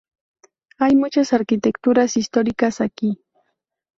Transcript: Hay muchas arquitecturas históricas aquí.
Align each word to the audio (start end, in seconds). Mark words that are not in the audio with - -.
Hay 0.79 0.95
muchas 0.95 1.31
arquitecturas 1.31 2.17
históricas 2.17 2.81
aquí. 2.81 3.21